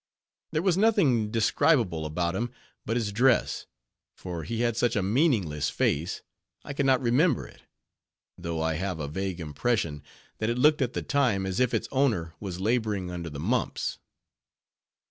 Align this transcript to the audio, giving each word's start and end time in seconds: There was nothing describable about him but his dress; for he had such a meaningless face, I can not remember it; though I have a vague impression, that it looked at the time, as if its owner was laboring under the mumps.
There 0.51 0.63
was 0.63 0.77
nothing 0.79 1.29
describable 1.29 2.07
about 2.07 2.35
him 2.35 2.51
but 2.87 2.97
his 2.97 3.11
dress; 3.11 3.67
for 4.15 4.41
he 4.45 4.61
had 4.61 4.75
such 4.75 4.95
a 4.95 5.03
meaningless 5.03 5.69
face, 5.69 6.23
I 6.65 6.73
can 6.73 6.87
not 6.87 6.99
remember 6.99 7.45
it; 7.45 7.61
though 8.35 8.63
I 8.63 8.77
have 8.77 8.99
a 8.99 9.07
vague 9.07 9.39
impression, 9.39 10.01
that 10.39 10.49
it 10.49 10.57
looked 10.57 10.81
at 10.81 10.93
the 10.93 11.03
time, 11.03 11.45
as 11.45 11.59
if 11.59 11.71
its 11.71 11.87
owner 11.91 12.33
was 12.39 12.59
laboring 12.59 13.11
under 13.11 13.29
the 13.29 13.39
mumps. 13.39 13.99